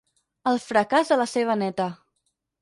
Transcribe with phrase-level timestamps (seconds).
[0.51, 1.87] El fracàs de la seva néta.